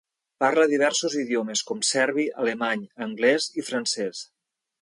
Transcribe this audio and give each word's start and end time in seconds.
Parla 0.43 0.63
diversos 0.71 1.17
idiomes 1.23 1.61
com 1.69 1.83
serbi, 1.91 2.27
alemany, 2.45 2.83
anglès 3.09 3.49
i 3.63 3.71
francès. 3.73 4.29